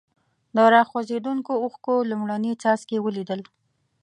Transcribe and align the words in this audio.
د 0.55 0.57
را 0.73 0.81
خوځېدونکو 0.89 1.53
اوښکو 1.63 1.93
لومړني 2.09 2.51
څاڅکي 2.61 2.97
ولیدل. 3.01 3.41